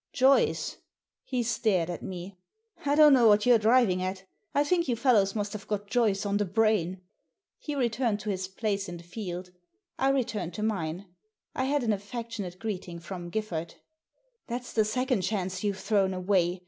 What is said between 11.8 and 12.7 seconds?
an affectionate